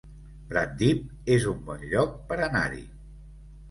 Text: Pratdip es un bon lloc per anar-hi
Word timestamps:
Pratdip 0.53 1.05
es 1.37 1.47
un 1.53 1.63
bon 1.69 1.87
lloc 1.95 2.19
per 2.33 2.43
anar-hi 2.51 2.85